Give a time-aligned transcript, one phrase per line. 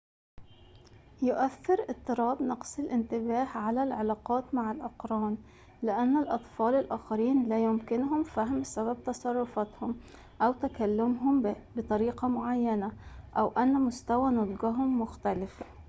[1.21, 5.37] يؤثر اضطراب نقص الانتباه على العلاقات مع الأقران
[5.83, 9.99] لأن الأطفال الآخرين لا يمكنهم فهم سبب تصرفاتهم
[10.41, 12.91] أو تكلمهم بطريقة معينة
[13.37, 15.63] أو أن مستوى نضجهم مختلف